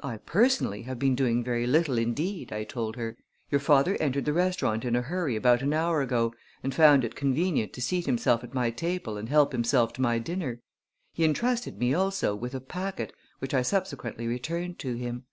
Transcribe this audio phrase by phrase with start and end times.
[0.00, 3.16] "I, personally, have been doing very little indeed," I told her.
[3.50, 7.16] "Your father entered the restaurant in a hurry about an hour ago and found it
[7.16, 10.60] convenient to seat himself at my table and help himself to my dinner.
[11.14, 15.24] He intrusted me, also, with a packet, which I subsequently returned to him."